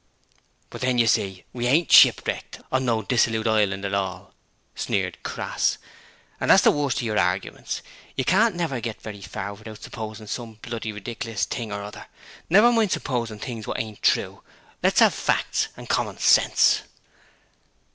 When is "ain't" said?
1.67-1.91, 13.79-14.01